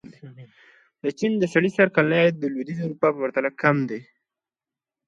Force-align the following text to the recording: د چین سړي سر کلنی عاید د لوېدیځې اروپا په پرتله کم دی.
د 1.03 1.03
چین 1.19 1.31
سړي 1.53 1.69
سر 1.77 1.87
کلنی 1.95 2.17
عاید 2.19 2.35
د 2.39 2.43
لوېدیځې 2.53 2.81
اروپا 2.85 3.07
په 3.11 3.19
پرتله 3.23 3.49
کم 3.61 3.77
دی. 3.89 4.01